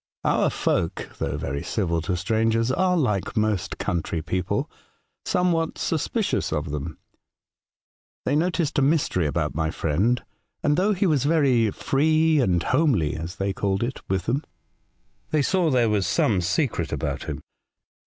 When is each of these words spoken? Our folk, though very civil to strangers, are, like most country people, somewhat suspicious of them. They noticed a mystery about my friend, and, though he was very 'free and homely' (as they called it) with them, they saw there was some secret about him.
Our 0.23 0.49
folk, 0.49 1.11
though 1.19 1.37
very 1.37 1.61
civil 1.61 2.01
to 2.01 2.17
strangers, 2.17 2.71
are, 2.71 2.97
like 2.97 3.37
most 3.37 3.77
country 3.77 4.23
people, 4.23 4.67
somewhat 5.25 5.77
suspicious 5.77 6.51
of 6.51 6.71
them. 6.71 6.97
They 8.25 8.35
noticed 8.35 8.79
a 8.79 8.81
mystery 8.81 9.27
about 9.27 9.53
my 9.53 9.69
friend, 9.69 10.23
and, 10.63 10.75
though 10.75 10.93
he 10.93 11.05
was 11.05 11.25
very 11.25 11.69
'free 11.69 12.39
and 12.39 12.63
homely' 12.63 13.15
(as 13.15 13.35
they 13.35 13.53
called 13.53 13.83
it) 13.83 14.01
with 14.09 14.25
them, 14.25 14.43
they 15.29 15.43
saw 15.43 15.69
there 15.69 15.87
was 15.87 16.07
some 16.07 16.41
secret 16.41 16.91
about 16.91 17.25
him. 17.25 17.39